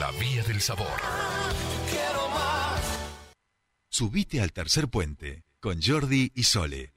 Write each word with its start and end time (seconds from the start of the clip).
la 0.00 0.10
vía 0.12 0.42
del 0.44 0.62
sabor. 0.62 0.98
Subite 3.90 4.40
al 4.40 4.50
tercer 4.54 4.88
puente 4.88 5.44
con 5.60 5.82
Jordi 5.82 6.32
y 6.34 6.44
Sole. 6.44 6.94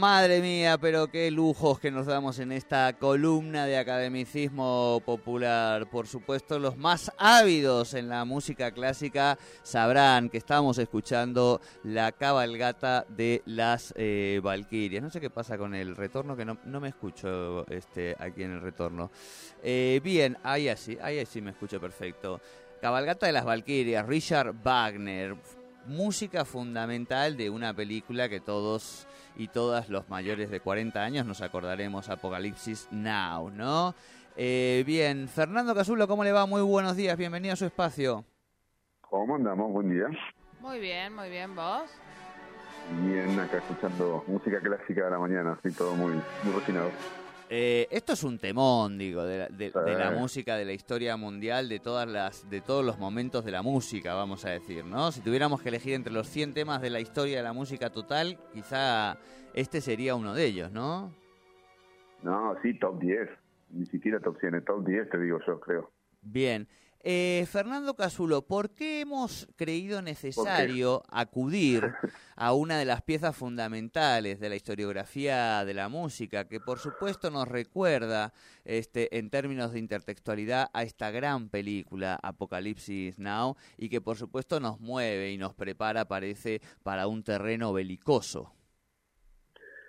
Madre 0.00 0.40
mía, 0.40 0.78
pero 0.78 1.08
qué 1.08 1.30
lujos 1.30 1.78
que 1.78 1.90
nos 1.90 2.06
damos 2.06 2.38
en 2.38 2.52
esta 2.52 2.94
columna 2.94 3.66
de 3.66 3.76
academicismo 3.76 5.02
popular. 5.04 5.90
Por 5.90 6.06
supuesto, 6.06 6.58
los 6.58 6.78
más 6.78 7.12
ávidos 7.18 7.92
en 7.92 8.08
la 8.08 8.24
música 8.24 8.70
clásica 8.70 9.36
sabrán 9.62 10.30
que 10.30 10.38
estamos 10.38 10.78
escuchando 10.78 11.60
la 11.84 12.12
cabalgata 12.12 13.04
de 13.10 13.42
las 13.44 13.92
eh, 13.94 14.40
Valquirias. 14.42 15.02
No 15.02 15.10
sé 15.10 15.20
qué 15.20 15.28
pasa 15.28 15.58
con 15.58 15.74
el 15.74 15.94
retorno, 15.94 16.34
que 16.34 16.46
no, 16.46 16.56
me 16.64 16.88
escucho 16.88 17.66
este, 17.68 18.16
aquí 18.18 18.44
en 18.44 18.52
el 18.52 18.62
retorno. 18.62 19.10
Eh, 19.62 20.00
bien, 20.02 20.38
ahí 20.42 20.70
así, 20.70 20.96
ahí 21.02 21.26
sí 21.26 21.42
me 21.42 21.50
escucho 21.50 21.78
perfecto. 21.78 22.40
Cabalgata 22.80 23.26
de 23.26 23.32
las 23.32 23.44
Valquirias, 23.44 24.06
Richard 24.06 24.54
Wagner, 24.64 25.36
música 25.86 26.44
fundamental 26.44 27.36
de 27.36 27.50
una 27.50 27.74
película 27.74 28.28
que 28.28 28.40
todos 28.40 29.06
y 29.36 29.48
todas 29.48 29.88
los 29.88 30.08
mayores 30.08 30.50
de 30.50 30.60
40 30.60 31.02
años 31.02 31.26
nos 31.26 31.40
acordaremos 31.40 32.08
Apocalipsis 32.08 32.88
Now, 32.90 33.50
¿no? 33.50 33.94
Eh, 34.36 34.84
bien, 34.86 35.28
Fernando 35.28 35.74
Casulo, 35.74 36.06
¿cómo 36.06 36.24
le 36.24 36.32
va? 36.32 36.46
Muy 36.46 36.62
buenos 36.62 36.96
días, 36.96 37.16
bienvenido 37.16 37.54
a 37.54 37.56
su 37.56 37.66
espacio. 37.66 38.24
¿Cómo 39.00 39.36
andamos? 39.36 39.72
Buen 39.72 39.90
día. 39.90 40.06
Muy 40.60 40.78
bien, 40.78 41.14
muy 41.14 41.28
bien, 41.30 41.54
¿vos? 41.56 41.90
Bien, 43.02 43.38
acá 43.38 43.58
escuchando 43.58 44.24
música 44.26 44.60
clásica 44.60 45.04
de 45.04 45.10
la 45.10 45.18
mañana, 45.18 45.58
así 45.58 45.74
todo 45.76 45.94
muy, 45.94 46.12
muy 46.44 46.54
refinado. 46.54 46.90
Eh, 47.52 47.88
esto 47.90 48.12
es 48.12 48.22
un 48.22 48.38
temón, 48.38 48.96
digo, 48.96 49.24
de, 49.24 49.48
la 49.74 50.12
música, 50.12 50.54
de 50.54 50.64
la 50.64 50.72
historia 50.72 51.16
mundial, 51.16 51.68
de 51.68 51.80
todas 51.80 52.08
las, 52.08 52.48
de 52.48 52.60
todos 52.60 52.84
los 52.84 53.00
momentos 53.00 53.44
de 53.44 53.50
la 53.50 53.60
música, 53.60 54.14
vamos 54.14 54.44
a 54.44 54.50
decir, 54.50 54.84
¿no? 54.84 55.10
Si 55.10 55.20
tuviéramos 55.20 55.60
que 55.60 55.70
elegir 55.70 55.94
entre 55.94 56.12
los 56.12 56.28
100 56.28 56.54
temas 56.54 56.80
de 56.80 56.90
la 56.90 57.00
historia 57.00 57.38
de 57.38 57.42
la 57.42 57.52
música 57.52 57.90
total, 57.90 58.38
quizá 58.54 59.18
este 59.52 59.80
sería 59.80 60.14
uno 60.14 60.32
de 60.32 60.44
ellos, 60.44 60.70
¿no? 60.70 61.12
No, 62.22 62.54
sí, 62.62 62.78
top 62.78 63.00
10. 63.00 63.28
Ni 63.70 63.86
siquiera 63.86 64.20
top 64.20 64.38
100, 64.38 64.64
top 64.64 64.86
10 64.86 65.10
te 65.10 65.18
digo 65.18 65.40
yo, 65.44 65.58
creo. 65.58 65.90
Bien. 66.22 66.68
Eh, 67.02 67.46
Fernando 67.48 67.94
Casulo, 67.94 68.42
¿por 68.42 68.70
qué 68.70 69.00
hemos 69.00 69.48
creído 69.56 70.02
necesario 70.02 71.02
acudir 71.08 71.94
a 72.36 72.52
una 72.52 72.78
de 72.78 72.84
las 72.84 73.00
piezas 73.00 73.34
fundamentales 73.34 74.38
de 74.38 74.50
la 74.50 74.56
historiografía 74.56 75.64
de 75.64 75.72
la 75.72 75.88
música, 75.88 76.46
que 76.46 76.60
por 76.60 76.78
supuesto 76.78 77.30
nos 77.30 77.48
recuerda, 77.48 78.34
este, 78.66 79.16
en 79.18 79.30
términos 79.30 79.72
de 79.72 79.78
intertextualidad, 79.78 80.68
a 80.74 80.82
esta 80.82 81.10
gran 81.10 81.48
película 81.48 82.18
Apocalipsis 82.22 83.18
Now, 83.18 83.56
y 83.78 83.88
que 83.88 84.02
por 84.02 84.18
supuesto 84.18 84.60
nos 84.60 84.78
mueve 84.78 85.32
y 85.32 85.38
nos 85.38 85.54
prepara, 85.54 86.04
parece, 86.04 86.60
para 86.82 87.06
un 87.06 87.22
terreno 87.22 87.72
belicoso? 87.72 88.52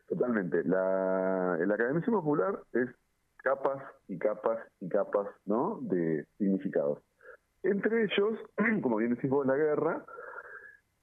Totalmente. 0.08 0.64
La, 0.64 1.58
el 1.60 1.70
academicismo 1.70 2.22
popular 2.22 2.64
es 2.72 2.88
capas 3.44 3.84
y 4.08 4.18
capas 4.18 4.60
y 4.80 4.90
capas 4.90 5.28
¿no? 5.46 5.80
de 5.82 6.26
significados. 6.38 7.00
Entre 7.64 8.04
ellos, 8.04 8.40
como 8.82 8.98
bien 8.98 9.16
decís 9.16 9.30
vos, 9.30 9.46
la 9.46 9.56
guerra, 9.56 10.04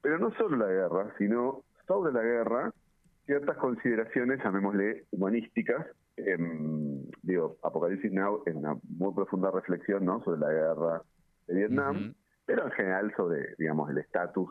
pero 0.01 0.17
no 0.17 0.31
solo 0.35 0.57
la 0.57 0.67
guerra, 0.67 1.13
sino 1.17 1.63
sobre 1.87 2.13
la 2.13 2.21
guerra, 2.21 2.71
ciertas 3.25 3.57
consideraciones, 3.57 4.43
llamémosle 4.43 5.05
humanísticas, 5.11 5.85
digo, 7.21 7.57
Apocalipsis 7.63 8.11
Now 8.11 8.43
en 8.45 8.57
una 8.57 8.75
muy 8.89 9.13
profunda 9.13 9.51
reflexión 9.51 10.05
¿no? 10.05 10.21
sobre 10.23 10.39
la 10.39 10.51
guerra 10.51 11.01
de 11.47 11.55
Vietnam, 11.55 12.13
pero 12.45 12.65
en 12.65 12.71
general 12.71 13.13
sobre, 13.15 13.55
digamos, 13.57 13.89
el 13.89 13.99
estatus 13.99 14.49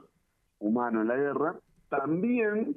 humano 0.59 1.03
en 1.03 1.09
la 1.09 1.17
guerra. 1.17 1.57
También, 1.89 2.77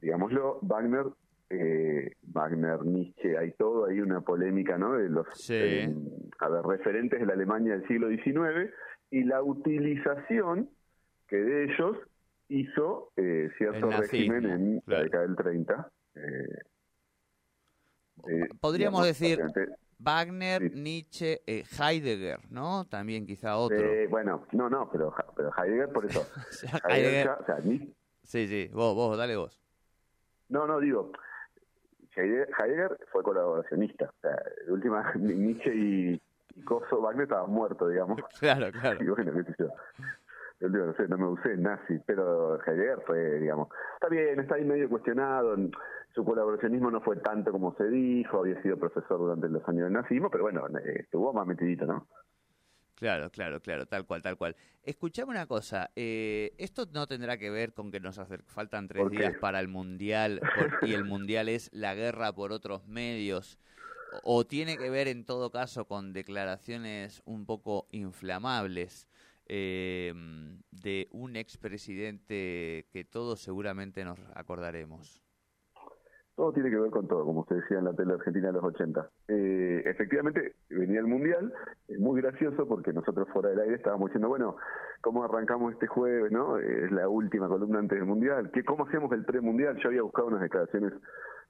digámoslo, 0.00 0.58
Wagner 0.62 1.06
eh, 1.52 2.16
Wagner, 2.22 2.84
Nietzsche, 2.84 3.36
hay 3.36 3.52
todo, 3.52 3.86
hay 3.86 4.00
una 4.00 4.22
polémica, 4.22 4.78
¿no? 4.78 4.94
De 4.94 5.08
los 5.10 5.26
eh, 5.50 5.92
a 6.38 6.48
ver, 6.48 6.62
referentes 6.64 7.20
de 7.20 7.26
la 7.26 7.34
Alemania 7.34 7.74
del 7.76 7.86
siglo 7.86 8.08
XIX 8.08 8.72
y 9.10 9.24
la 9.24 9.42
utilización 9.42 10.70
que 11.28 11.36
de 11.36 11.64
ellos 11.64 11.98
hizo 12.48 13.12
eh, 13.16 13.50
cierto 13.58 13.90
régimen 13.90 14.46
en 14.46 14.82
la 14.86 15.02
década 15.02 15.26
del 15.26 15.36
30. 15.36 15.92
Podríamos 18.60 19.04
decir 19.04 19.40
Wagner, 19.98 20.74
Nietzsche, 20.74 21.42
Heidegger, 21.46 22.40
¿no? 22.50 22.86
También 22.86 23.26
quizá 23.26 23.56
otro. 23.56 23.78
bueno, 24.08 24.46
no, 24.52 24.70
no, 24.70 24.88
pero, 24.90 25.14
pero 25.36 25.50
Heidegger 25.56 25.92
por 25.92 26.06
eso. 26.06 26.26
Heidegger, 26.88 27.30
sí, 28.22 28.48
sí, 28.48 28.70
vos, 28.72 28.94
vos, 28.94 29.18
dale 29.18 29.36
vos. 29.36 29.58
No, 30.48 30.66
no, 30.66 30.80
digo, 30.80 31.12
Heidegger 32.16 32.98
fue 33.10 33.22
colaboracionista. 33.22 34.06
O 34.06 34.20
sea, 34.20 34.36
de 34.66 34.72
última, 34.72 35.12
Nietzsche 35.16 35.74
y, 35.74 36.22
y 36.54 36.62
Coso 36.62 37.00
Wagner 37.00 37.24
estaban 37.24 37.50
muertos, 37.50 37.90
digamos. 37.90 38.20
Claro, 38.40 38.70
claro. 38.72 39.02
Y 39.02 39.06
bueno, 39.06 39.32
qué 39.32 39.44
sé 39.44 39.54
yo. 39.58 39.68
Yo 40.60 40.68
no 40.68 40.94
sé, 40.94 41.08
no 41.08 41.18
me 41.18 41.26
usé 41.26 41.56
nazi, 41.56 41.98
pero 42.06 42.60
Heidegger 42.64 43.00
fue, 43.04 43.40
digamos, 43.40 43.68
está 43.94 44.08
bien, 44.08 44.38
está 44.38 44.54
ahí 44.54 44.64
medio 44.64 44.88
cuestionado, 44.88 45.56
su 46.14 46.24
colaboracionismo 46.24 46.90
no 46.90 47.00
fue 47.00 47.16
tanto 47.16 47.50
como 47.50 47.74
se 47.74 47.88
dijo, 47.88 48.38
había 48.38 48.60
sido 48.62 48.78
profesor 48.78 49.18
durante 49.18 49.48
los 49.48 49.66
años 49.68 49.84
del 49.84 49.94
nazismo, 49.94 50.30
pero 50.30 50.44
bueno, 50.44 50.66
estuvo 50.84 51.32
más 51.32 51.46
metidito, 51.46 51.86
¿no? 51.86 52.06
Claro, 53.02 53.32
claro, 53.32 53.60
claro, 53.60 53.84
tal 53.84 54.06
cual, 54.06 54.22
tal 54.22 54.36
cual. 54.36 54.54
Escuchame 54.84 55.32
una 55.32 55.46
cosa, 55.46 55.90
eh, 55.96 56.54
esto 56.56 56.86
no 56.92 57.08
tendrá 57.08 57.36
que 57.36 57.50
ver 57.50 57.74
con 57.74 57.90
que 57.90 57.98
nos 57.98 58.20
faltan 58.46 58.86
tres 58.86 59.10
días 59.10 59.34
para 59.40 59.58
el 59.58 59.66
Mundial 59.66 60.40
y 60.82 60.92
el 60.92 61.02
Mundial 61.02 61.48
es 61.48 61.68
la 61.72 61.96
guerra 61.96 62.32
por 62.32 62.52
otros 62.52 62.86
medios, 62.86 63.58
o 64.22 64.46
tiene 64.46 64.78
que 64.78 64.88
ver 64.88 65.08
en 65.08 65.24
todo 65.24 65.50
caso 65.50 65.84
con 65.88 66.12
declaraciones 66.12 67.22
un 67.24 67.44
poco 67.44 67.88
inflamables 67.90 69.08
eh, 69.46 70.14
de 70.70 71.08
un 71.10 71.34
expresidente 71.34 72.86
que 72.92 73.04
todos 73.04 73.40
seguramente 73.40 74.04
nos 74.04 74.20
acordaremos. 74.36 75.21
Todo 76.34 76.52
tiene 76.52 76.70
que 76.70 76.78
ver 76.78 76.90
con 76.90 77.06
todo, 77.06 77.24
como 77.24 77.40
usted 77.40 77.56
decía 77.56 77.78
en 77.78 77.84
la 77.84 77.92
tele 77.92 78.14
argentina 78.14 78.46
de 78.46 78.52
los 78.54 78.64
80. 78.64 79.10
Eh, 79.28 79.82
efectivamente, 79.84 80.54
venía 80.70 81.00
el 81.00 81.06
Mundial, 81.06 81.52
es 81.88 81.98
muy 81.98 82.20
gracioso 82.22 82.66
porque 82.66 82.92
nosotros 82.92 83.28
fuera 83.32 83.50
del 83.50 83.60
aire 83.60 83.76
estábamos 83.76 84.08
diciendo, 84.08 84.28
bueno, 84.28 84.56
¿cómo 85.02 85.24
arrancamos 85.24 85.74
este 85.74 85.86
jueves? 85.86 86.32
no 86.32 86.58
Es 86.58 86.90
la 86.90 87.08
última 87.08 87.48
columna 87.48 87.80
antes 87.80 87.98
del 87.98 88.06
Mundial. 88.06 88.50
¿Qué, 88.50 88.64
¿Cómo 88.64 88.86
hacemos 88.86 89.12
el 89.12 89.24
pre-Mundial? 89.24 89.76
Yo 89.82 89.88
había 89.88 90.02
buscado 90.02 90.28
unas 90.28 90.40
declaraciones 90.40 90.94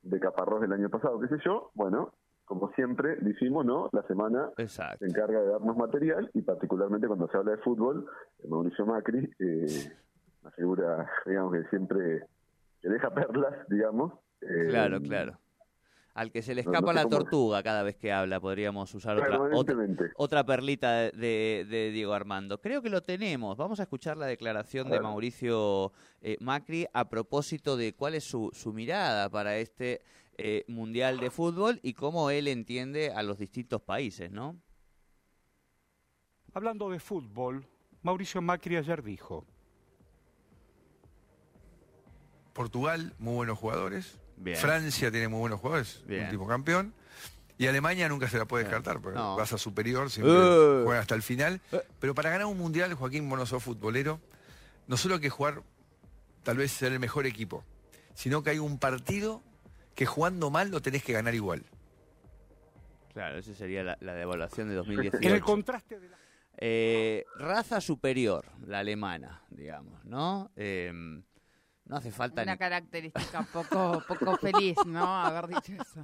de 0.03 0.19
Caparrós 0.19 0.61
del 0.61 0.73
año 0.73 0.89
pasado, 0.91 1.21
qué 1.21 1.29
sé 1.29 1.37
yo. 1.45 1.71
Bueno, 1.75 2.13
como 2.45 2.71
siempre 2.73 3.17
decimos, 3.21 3.65
¿no? 3.65 3.89
La 3.93 4.03
semana 4.03 4.51
se 4.57 5.07
encarga 5.07 5.41
de 5.41 5.49
darnos 5.49 5.77
material 5.77 6.31
y 6.35 6.43
particularmente 6.43 7.07
cuando 7.07 7.29
se 7.29 7.37
habla 7.37 7.53
de 7.53 7.59
fútbol, 7.59 8.07
Mauricio 8.49 8.85
Macri, 8.85 9.31
eh, 9.39 9.93
una 10.43 10.51
figura, 10.51 11.11
digamos, 11.25 11.53
que 11.53 11.65
siempre 11.69 12.27
que 12.81 12.89
deja 12.89 13.11
perlas, 13.15 13.55
digamos, 13.69 14.15
Claro, 14.69 14.97
em, 14.97 15.03
claro. 15.03 15.39
Al 16.15 16.31
que 16.31 16.43
se 16.43 16.55
le 16.55 16.61
escapa 16.61 16.93
la 16.93 17.09
tortuga 17.09 17.63
cada 17.63 17.83
vez 17.83 17.97
que 17.97 18.13
habla, 18.13 18.39
podríamos 18.39 18.95
usar 18.95 19.17
otra, 19.17 19.41
otra, 20.17 20.45
perlita 20.45 21.11
de, 21.11 21.91
Diego 21.93 22.13
Armando. 22.13 22.61
Creo 22.61 22.83
que 22.83 22.91
lo 22.91 23.03
tenemos. 23.03 23.57
Vamos 23.57 23.81
a 23.81 23.85
escuchar 23.85 24.19
la 24.19 24.27
declaración 24.27 24.91
de 24.91 25.01
Mauricio 25.01 25.93
eh, 26.21 26.37
Macri 26.41 26.87
a 26.93 27.09
propósito 27.09 27.79
de 27.79 27.95
cuál 27.95 28.15
es 28.15 28.25
su, 28.25 28.51
su 28.53 28.75
mirada 28.75 29.31
para 29.31 29.57
este 29.57 30.03
eh, 30.37 30.65
Mundial 30.69 31.19
de 31.19 31.31
Fútbol 31.31 31.81
y 31.83 31.95
cómo 31.95 32.29
él 32.29 32.47
entiende 32.47 33.11
a 33.11 33.23
los 33.23 33.39
distintos 33.39 33.81
países, 33.81 34.31
¿no? 34.31 34.61
Hablando 36.55 36.91
de 36.91 37.01
fútbol, 37.01 37.67
Mauricio 38.03 38.43
Macri 38.43 38.77
ayer 38.77 39.03
dijo, 39.03 39.47
Portugal, 42.53 43.15
muy 43.19 43.35
buenos 43.35 43.59
jugadores. 43.59 44.19
Bien. 44.43 44.57
Francia 44.57 45.11
tiene 45.11 45.29
muy 45.29 45.41
buenos 45.41 45.61
jugadores, 45.61 46.03
Bien. 46.07 46.25
último 46.25 46.47
campeón. 46.47 46.95
Y 47.59 47.67
Alemania 47.67 48.09
nunca 48.09 48.29
se 48.29 48.39
la 48.39 48.45
puede 48.47 48.65
descartar, 48.65 49.01
porque 49.01 49.19
No. 49.19 49.39
raza 49.39 49.57
superior, 49.59 50.11
siempre 50.11 50.35
Eh. 50.35 50.83
juega 50.85 51.01
hasta 51.01 51.15
el 51.15 51.23
final. 51.23 51.61
Eh. 51.71 51.81
Pero 52.01 52.15
para 52.15 52.31
ganar 52.31 52.47
un 52.47 52.59
mundial, 52.59 52.93
Joaquín, 52.95 53.29
vos 53.29 53.39
no 53.39 53.47
sos 53.47 53.63
futbolero, 53.63 54.21
no 54.89 54.97
solo 54.97 55.15
hay 55.17 55.21
que 55.21 55.31
jugar, 55.31 55.63
tal 56.43 56.57
vez 56.57 56.73
ser 56.73 56.93
el 56.93 56.99
mejor 56.99 57.27
equipo, 57.27 57.63
sino 58.15 58.43
que 58.43 58.51
hay 58.51 58.59
un 58.59 58.79
partido 58.79 59.43
que 59.95 60.07
jugando 60.07 60.51
mal 60.51 60.71
lo 60.71 60.81
tenés 60.83 61.05
que 61.05 61.13
ganar 61.13 61.35
igual. 61.35 61.63
Claro, 63.13 63.39
esa 63.39 63.55
sería 63.55 63.83
la, 63.85 63.97
la 64.01 64.15
devaluación 64.15 64.69
de 64.69 64.75
2018. 64.75 65.27
En 65.29 65.35
el 65.35 65.41
contraste 65.43 66.01
de 66.01 66.09
la... 66.09 66.17
Eh, 66.57 67.25
raza 67.37 67.81
superior, 67.81 68.47
la 68.67 68.79
alemana, 68.81 69.43
digamos, 69.51 70.03
¿no? 70.05 70.51
Eh, 70.57 70.93
no 71.93 71.99
hace 71.99 72.11
falta 72.11 72.43
Una 72.43 72.53
ni 72.53 72.59
característica 72.59 73.43
poco, 73.53 74.03
poco 74.09 74.39
feliz, 74.39 74.79
¿no? 74.87 75.05
Haber 75.05 75.49
dicho 75.49 75.75
eso. 75.75 76.01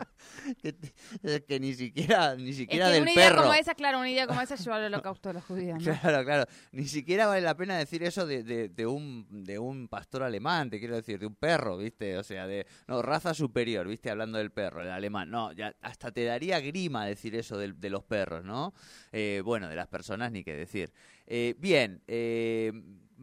que, 0.62 1.44
que 1.44 1.60
ni 1.60 1.72
siquiera, 1.72 2.36
ni 2.36 2.50
Es 2.50 2.56
siquiera 2.56 2.88
que 2.88 2.92
del 2.92 3.02
una 3.02 3.12
idea 3.12 3.28
perro. 3.30 3.42
como 3.44 3.54
esa, 3.54 3.74
claro, 3.74 3.98
una 3.98 4.10
idea 4.10 4.26
como 4.26 4.38
esa 4.42 4.56
llevó 4.56 4.74
al 4.74 4.84
holocausto 4.84 5.30
de 5.30 5.34
los 5.34 5.44
judíos, 5.44 5.82
¿no? 5.82 5.98
Claro, 5.98 6.24
claro. 6.26 6.44
Ni 6.72 6.84
siquiera 6.86 7.26
vale 7.26 7.40
la 7.40 7.56
pena 7.56 7.78
decir 7.78 8.02
eso 8.02 8.26
de, 8.26 8.42
de, 8.42 8.68
de 8.68 8.86
un, 8.86 9.26
de 9.30 9.58
un 9.58 9.88
pastor 9.88 10.24
alemán, 10.24 10.68
te 10.68 10.78
quiero 10.78 10.94
decir, 10.94 11.18
de 11.18 11.26
un 11.26 11.36
perro, 11.36 11.78
¿viste? 11.78 12.18
O 12.18 12.22
sea, 12.22 12.46
de 12.46 12.66
no, 12.86 13.00
raza 13.00 13.32
superior, 13.32 13.88
¿viste? 13.88 14.10
Hablando 14.10 14.36
del 14.36 14.50
perro, 14.50 14.82
el 14.82 14.90
alemán. 14.90 15.30
No, 15.30 15.52
ya 15.52 15.74
hasta 15.80 16.10
te 16.10 16.22
daría 16.24 16.60
grima 16.60 17.06
decir 17.06 17.34
eso 17.34 17.56
de, 17.56 17.88
los 17.88 18.04
perros, 18.04 18.44
¿no? 18.44 18.74
Eh, 19.10 19.40
bueno, 19.42 19.68
de 19.68 19.76
las 19.76 19.86
personas 19.88 20.30
ni 20.32 20.44
qué 20.44 20.54
decir. 20.54 20.92
Eh, 21.26 21.54
bien, 21.58 22.02
eh, 22.06 22.72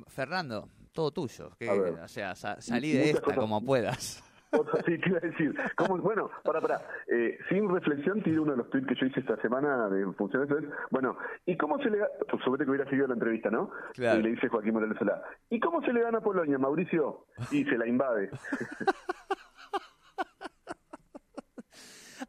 Fernando, 0.07 0.67
todo 0.95 1.11
tuyo. 1.11 1.51
Que, 1.59 1.69
o 1.69 2.07
sea, 2.07 2.33
sa- 2.33 2.59
salí 2.59 2.91
de 2.93 3.09
esta 3.11 3.21
cosas. 3.21 3.37
como 3.39 3.63
puedas. 3.63 4.23
Sí, 4.85 4.97
te 4.99 5.09
iba 5.09 5.17
a 5.17 5.21
decir. 5.21 5.53
¿Cómo- 5.75 5.97
bueno, 5.97 6.29
para, 6.45 6.61
para. 6.61 6.77
Eh, 7.11 7.37
sin 7.49 7.67
reflexión, 7.67 8.23
tiré 8.23 8.39
uno 8.39 8.51
de 8.53 8.59
los 8.59 8.69
tweets 8.69 8.87
que 8.87 8.95
yo 8.95 9.05
hice 9.07 9.19
esta 9.19 9.35
semana 9.41 9.89
de 9.89 9.99
en 10.03 10.15
función 10.15 10.47
de 10.47 10.55
eso. 10.55 10.65
Es, 10.65 10.73
bueno, 10.91 11.17
¿y 11.45 11.57
cómo 11.57 11.77
se 11.79 11.89
le 11.89 11.97
gana? 11.97 12.09
Pues, 12.31 12.41
Sobre 12.45 12.63
que 12.63 12.69
hubiera 12.71 12.89
seguido 12.89 13.05
la 13.07 13.15
entrevista, 13.15 13.49
¿no? 13.49 13.69
Claro. 13.93 14.21
Y 14.21 14.23
le 14.23 14.29
dice 14.29 14.47
Joaquín 14.47 14.71
Morales 14.73 14.97
Solá. 14.97 15.21
¿Y 15.49 15.59
cómo 15.59 15.81
se 15.81 15.91
le 15.91 16.01
gana 16.01 16.19
a 16.19 16.21
Polonia, 16.21 16.57
Mauricio? 16.57 17.25
Y 17.51 17.65
se 17.65 17.77
la 17.77 17.85
invade. 17.85 18.29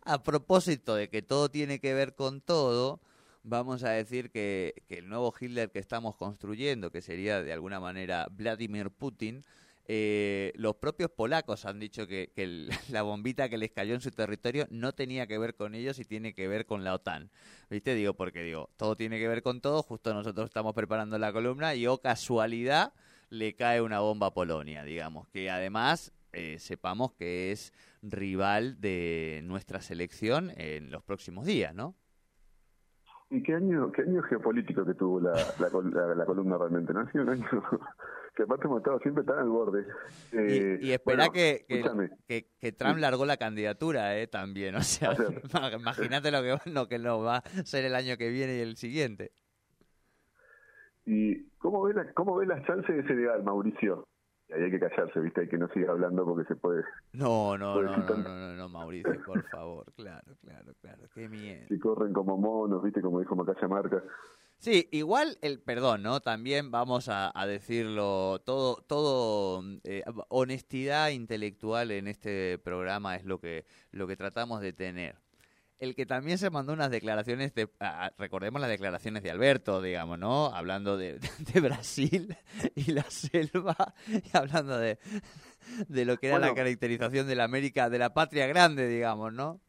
A 0.04 0.22
propósito 0.22 0.94
de 0.96 1.08
que 1.08 1.22
todo 1.22 1.48
tiene 1.48 1.78
que 1.80 1.94
ver 1.94 2.14
con 2.16 2.40
todo, 2.40 3.00
vamos 3.46 3.84
a 3.84 3.90
decir 3.90 4.30
que, 4.30 4.82
que 4.88 4.98
el 4.98 5.08
nuevo 5.08 5.32
Hitler 5.38 5.70
que 5.70 5.78
estamos 5.78 6.16
construyendo, 6.16 6.90
que 6.90 7.00
sería 7.00 7.42
de 7.42 7.52
alguna 7.52 7.80
manera 7.80 8.26
Vladimir 8.30 8.90
Putin, 8.90 9.44
eh, 9.88 10.52
los 10.56 10.76
propios 10.76 11.10
polacos 11.10 11.64
han 11.64 11.78
dicho 11.78 12.08
que, 12.08 12.32
la 12.90 13.02
bombita 13.02 13.48
que 13.48 13.56
les 13.56 13.70
cayó 13.70 13.94
en 13.94 14.00
su 14.00 14.10
territorio 14.10 14.66
no 14.70 14.92
tenía 14.92 15.26
que 15.26 15.38
ver 15.38 15.54
con 15.54 15.74
ellos 15.74 15.98
y 15.98 16.04
tiene 16.04 16.34
que 16.34 16.48
ver 16.48 16.66
con 16.66 16.82
la 16.82 16.94
OTAN. 16.94 17.30
¿Viste? 17.70 17.94
Digo, 17.94 18.14
porque 18.14 18.42
digo, 18.42 18.70
todo 18.76 18.96
tiene 18.96 19.18
que 19.18 19.28
ver 19.28 19.42
con 19.42 19.60
todo, 19.60 19.82
justo 19.82 20.12
nosotros 20.12 20.46
estamos 20.46 20.74
preparando 20.74 21.18
la 21.18 21.32
columna 21.32 21.74
y, 21.74 21.86
oh 21.86 21.98
casualidad, 21.98 22.92
le 23.30 23.54
cae 23.54 23.80
una 23.80 24.00
bomba 24.00 24.28
a 24.28 24.34
Polonia, 24.34 24.82
digamos, 24.82 25.28
que 25.28 25.50
además 25.50 26.12
eh, 26.32 26.58
sepamos 26.58 27.12
que 27.12 27.52
es 27.52 27.72
rival 28.02 28.80
de 28.80 29.40
nuestra 29.44 29.80
selección 29.80 30.52
en 30.56 30.90
los 30.90 31.02
próximos 31.02 31.46
días, 31.46 31.74
¿no? 31.74 31.94
¿Y 33.28 33.42
qué 33.42 33.54
año, 33.54 33.90
qué 33.90 34.02
año 34.02 34.22
geopolítico 34.22 34.84
que 34.84 34.94
tuvo 34.94 35.20
la, 35.20 35.32
la, 35.58 35.68
col- 35.70 35.92
la- 35.92 36.14
la 36.14 36.24
columna 36.24 36.56
realmente? 36.58 36.92
¿No 36.92 37.00
ha 37.00 37.10
sido 37.10 37.24
un 37.24 37.30
año 37.30 37.44
que 38.36 38.42
aparte 38.44 38.66
hemos 38.66 38.78
estado 38.78 39.00
siempre 39.00 39.24
tan 39.24 39.38
al 39.40 39.48
borde? 39.48 39.84
Y, 40.32 40.36
Eh, 40.36 40.78
y 40.80 40.92
espera 40.92 41.16
bueno, 41.26 41.32
que, 41.32 41.64
que, 41.66 41.74
escúchame. 41.80 42.10
que- 42.28 42.46
que 42.60 42.72
Trump 42.72 42.98
largó 42.98 43.26
la 43.26 43.36
candidatura, 43.36 44.16
¿eh? 44.16 44.28
También, 44.28 44.76
o 44.76 44.80
sea, 44.82 45.10
O 45.10 45.14
sea, 45.16 45.72
imagínate 45.76 46.30
lo 46.30 46.40
que, 46.42 46.70
lo 46.70 46.86
que 46.88 46.98
nos 47.00 47.24
va 47.24 47.38
a 47.38 47.42
ser 47.64 47.84
el 47.84 47.96
año 47.96 48.16
que 48.16 48.28
viene 48.30 48.58
y 48.58 48.60
el 48.60 48.76
siguiente. 48.76 49.32
¿Y 51.04 51.44
cómo 51.58 51.82
ves 51.82 51.96
la, 51.96 52.12
cómo 52.14 52.36
ves 52.36 52.48
las 52.48 52.64
chances 52.66 52.94
de 52.96 53.02
Senegal, 53.06 53.42
Mauricio? 53.42 54.06
Y 54.48 54.52
ahí 54.52 54.62
hay 54.62 54.70
que 54.70 54.78
callarse, 54.78 55.18
¿viste? 55.20 55.40
Hay 55.40 55.48
que 55.48 55.58
no 55.58 55.68
siga 55.68 55.90
hablando 55.90 56.24
porque 56.24 56.46
se 56.46 56.54
puede... 56.54 56.84
No, 57.12 57.58
no, 57.58 57.82
no, 57.82 57.96
no, 57.96 58.16
no, 58.16 58.16
no, 58.16 58.54
no, 58.54 58.68
Mauricio, 58.68 59.20
por 59.24 59.42
favor, 59.48 59.92
claro, 59.96 60.36
claro, 60.40 60.72
claro, 60.80 61.02
qué 61.14 61.28
miedo. 61.28 61.66
Si 61.68 61.78
corren 61.78 62.12
como 62.12 62.36
monos, 62.36 62.82
¿viste? 62.82 63.00
Como 63.00 63.18
dijo 63.18 63.34
Macaya 63.34 63.66
Marca. 63.66 64.02
Sí, 64.58 64.88
igual 64.90 65.36
el 65.42 65.60
perdón, 65.60 66.02
¿no? 66.02 66.20
También 66.20 66.70
vamos 66.70 67.08
a, 67.08 67.30
a 67.38 67.46
decirlo, 67.46 68.40
todo, 68.44 68.76
todo 68.86 69.62
eh, 69.84 70.02
honestidad 70.28 71.10
intelectual 71.10 71.90
en 71.90 72.08
este 72.08 72.58
programa 72.58 73.16
es 73.16 73.24
lo 73.24 73.38
que, 73.38 73.66
lo 73.90 74.06
que 74.06 74.16
tratamos 74.16 74.60
de 74.60 74.72
tener. 74.72 75.16
El 75.78 75.94
que 75.94 76.06
también 76.06 76.38
se 76.38 76.48
mandó 76.50 76.72
unas 76.72 76.90
declaraciones 76.90 77.54
de, 77.54 77.68
ah, 77.80 78.10
recordemos 78.16 78.60
las 78.60 78.70
declaraciones 78.70 79.22
de 79.22 79.30
Alberto, 79.30 79.82
digamos, 79.82 80.18
¿no? 80.18 80.46
Hablando 80.46 80.96
de, 80.96 81.18
de 81.54 81.60
Brasil 81.60 82.34
y 82.74 82.92
la 82.92 83.02
selva, 83.02 83.76
y 84.08 84.36
hablando 84.36 84.78
de, 84.78 84.98
de 85.88 86.04
lo 86.06 86.16
que 86.16 86.28
era 86.28 86.38
la 86.38 86.54
caracterización 86.54 87.26
de 87.26 87.36
la 87.36 87.44
América, 87.44 87.90
de 87.90 87.98
la 87.98 88.14
patria 88.14 88.46
grande, 88.46 88.88
digamos, 88.88 89.32
¿no? 89.34 89.60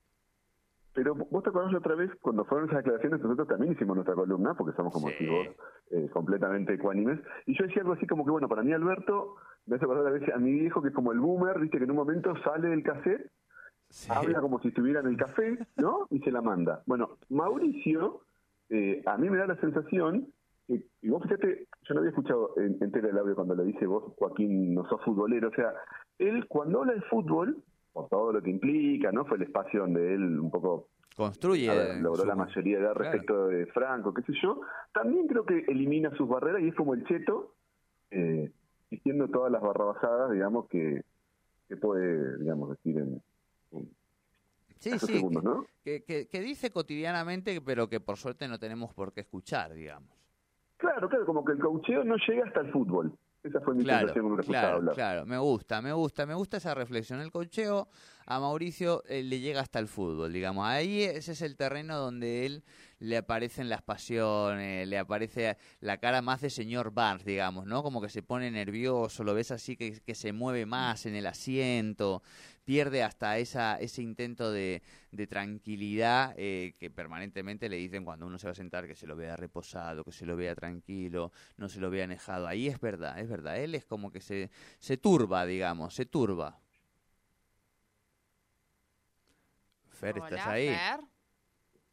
Pero 0.94 1.13
vos 1.13 1.44
te 1.44 1.50
acordás 1.50 1.75
otra 1.75 1.94
vez, 1.94 2.09
cuando 2.21 2.44
fueron 2.45 2.69
esas 2.69 2.80
declaraciones, 2.83 3.21
nosotros 3.21 3.48
también 3.48 3.74
hicimos 3.74 3.95
nuestra 3.98 4.15
columna, 4.15 4.56
porque 4.56 4.75
somos 4.75 4.92
como 4.92 5.09
Sí. 5.09 5.27
vos, 5.27 5.48
eh, 5.92 6.09
completamente 6.12 6.74
ecuánimes. 6.74 7.19
Y 7.45 7.56
yo 7.56 7.68
decía 7.68 7.83
algo 7.83 7.94
así 7.94 8.07
como 8.07 8.25
que, 8.25 8.31
bueno, 8.31 8.48
para 8.48 8.63
mí 8.63 8.74
Alberto, 8.74 9.36
me 9.68 9.75
hace 9.75 9.86
acordar 9.86 10.07
a 10.07 10.12
veces 10.12 10.33
a 10.33 10.39
mi 10.39 10.54
viejo, 10.54 10.81
que 10.81 10.88
es 10.88 10.95
como 10.95 11.12
el 11.12 11.19
boomer, 11.19 11.59
¿viste? 11.59 11.77
Que 11.77 11.83
en 11.83 11.92
un 11.92 11.98
momento 11.98 12.33
sale 12.44 12.69
del 12.69 12.81
cassette 12.81 13.30
Sí. 13.97 14.11
habla 14.13 14.41
como 14.41 14.59
si 14.61 14.67
estuviera 14.67 14.99
en 14.99 15.07
el 15.07 15.17
café, 15.17 15.57
¿no? 15.77 16.05
Y 16.11 16.19
se 16.19 16.31
la 16.31 16.41
manda. 16.44 16.83
Bueno, 16.85 17.17
Mauricio, 17.29 18.21
eh, 18.69 19.01
a 19.07 19.17
mí 19.17 19.27
me 19.27 19.38
da 19.38 19.47
la 19.47 19.55
sensación, 19.59 20.27
que, 20.67 20.83
y 21.01 21.09
vos 21.09 21.23
fíjate, 21.23 21.65
yo 21.81 21.94
no 21.95 21.99
había 22.01 22.11
escuchado 22.11 22.53
en- 22.57 22.77
entero 22.79 23.09
el 23.09 23.17
audio 23.17 23.33
cuando 23.33 23.55
le 23.55 23.63
dice 23.63 23.88
vos, 23.88 24.13
Joaquín, 24.19 24.75
no 24.75 24.88
sos 24.88 25.01
futbolero, 25.03 25.47
o 25.49 25.51
sea, 25.53 25.73
él 26.19 26.45
cuando 26.47 26.81
habla 26.81 26.94
de 26.94 27.01
fútbol, 27.01 27.57
por 27.91 28.07
todo 28.09 28.31
lo 28.33 28.41
que 28.44 28.51
implica, 28.51 29.11
¿no? 29.11 29.25
Fue 29.25 29.38
el 29.38 29.44
espacio 29.44 29.79
donde 29.79 30.13
él 30.13 30.39
un 30.39 30.51
poco 30.51 30.89
Construye. 31.15 31.67
ver, 31.67 31.97
logró 32.01 32.21
su- 32.21 32.27
la 32.27 32.35
mayoría 32.35 32.77
de 32.77 32.83
edad 32.83 32.94
claro. 32.94 33.11
respecto 33.11 33.47
de 33.47 33.65
Franco, 33.67 34.13
qué 34.13 34.21
sé 34.21 34.33
yo, 34.44 34.61
también 34.94 35.25
creo 35.25 35.44
que 35.44 35.65
elimina 35.67 36.11
sus 36.17 36.29
barreras 36.29 36.61
y 36.61 36.67
es 36.67 36.75
como 36.75 36.94
el 36.94 37.03
cheto, 37.05 37.55
eh, 38.11 38.51
diciendo 38.91 39.27
todas 39.29 39.51
las 39.51 39.63
barrabasadas, 39.63 40.31
digamos, 40.31 40.67
que, 40.69 41.01
que 41.67 41.77
puede, 41.77 42.38
digamos, 42.38 42.69
decir 42.69 42.99
en 42.99 43.21
Sí, 44.80 45.00
sí, 45.00 45.14
segundos, 45.14 45.44
¿no? 45.44 45.66
que, 45.83 46.04
que, 46.04 46.28
que 46.28 46.42
dice 46.42 46.71
cotidianamente, 46.71 47.59
pero 47.62 47.90
que 47.90 48.00
por 48.00 48.18
suerte 48.18 48.47
no 48.47 48.59
tenemos 48.59 48.94
por 48.94 49.12
qué 49.12 49.21
escuchar, 49.21 49.74
digamos. 49.74 50.09
Claro, 50.78 51.09
claro, 51.09 51.26
como 51.26 51.44
que 51.44 51.54
el 51.54 51.59
coacheo 51.59 52.04
no 52.04 52.16
llega 52.28 52.45
hasta 52.45 52.62
el 52.62 52.71
fútbol. 52.71 53.18
Esa 53.44 53.62
fue 53.62 53.76
mi 53.76 53.83
Claro, 53.83 54.07
escuchaba 54.07 54.44
claro, 54.44 54.76
hablar. 54.78 54.95
claro, 54.95 55.26
me 55.26 55.38
gusta, 55.38 55.81
me 55.81 55.94
gusta, 55.94 56.26
me 56.26 56.33
gusta 56.33 56.57
esa 56.57 56.76
reflexión. 56.76 57.21
El 57.21 57.31
cocheo 57.31 57.88
a 58.26 58.40
Mauricio 58.40 59.04
eh, 59.07 59.24
le 59.24 59.40
llega 59.40 59.62
hasta 59.62 59.80
el 59.80 59.88
fútbol, 59.88 60.33
digamos. 60.33 60.66
Ahí 60.66 61.04
ese 61.04 61.31
es 61.31 61.42
el 61.42 61.56
terreno 61.56 61.97
donde 61.97 62.45
él 62.45 62.64
le 62.99 63.18
aparecen 63.18 63.69
las 63.69 63.81
pasiones, 63.81 64.87
le 64.87 64.97
aparece 64.97 65.57
la 65.81 65.97
cara 65.97 66.21
más 66.21 66.42
de 66.42 66.49
señor 66.49 66.92
Barnes, 66.92 67.25
digamos, 67.25 67.66
¿no? 67.66 67.83
Como 67.83 68.01
que 68.01 68.09
se 68.09 68.23
pone 68.23 68.49
nervioso, 68.51 69.23
lo 69.23 69.33
ves 69.33 69.51
así 69.51 69.75
que, 69.75 69.99
que 70.01 70.16
se 70.16 70.33
mueve 70.33 70.66
más 70.66 71.06
en 71.06 71.16
el 71.16 71.27
asiento, 71.27 72.23
pierde 72.66 73.04
hasta 73.04 73.37
esa, 73.37 73.80
ese 73.80 74.01
intento 74.01 74.51
de, 74.51 74.81
de 75.11 75.27
tranquilidad 75.27 76.33
eh, 76.37 76.75
que 76.80 76.89
permanentemente 76.89 77.69
le 77.69 77.77
dicen 77.77 78.04
cuando 78.04 78.25
uno 78.25 78.37
se 78.39 78.47
va 78.47 78.51
a 78.51 78.56
sentar 78.56 78.87
que 78.87 78.95
se 78.95 79.07
lo 79.07 79.16
vea 79.16 79.35
reposado, 79.35 80.04
que 80.04 80.11
se 80.11 80.25
lo 80.25 80.35
vea 80.35 80.56
tranquilo, 80.56 81.31
no 81.57 81.69
se 81.69 81.80
lo 81.80 81.89
vea 81.89 82.06
enejado. 82.06 82.47
Ahí 82.47 82.68
es 82.68 82.80
verdad, 82.80 83.19
es 83.19 83.30
verdad. 83.30 83.57
Él 83.59 83.75
es 83.75 83.85
como 83.85 84.11
que 84.11 84.21
se, 84.21 84.49
se 84.80 84.97
turba, 84.97 85.45
digamos, 85.45 85.94
se 85.94 86.06
turba. 86.06 86.59
Fer, 89.99 90.18
¿estás 90.18 90.31
Hola, 90.31 90.51
ahí? 90.51 90.68
Fer. 90.68 91.17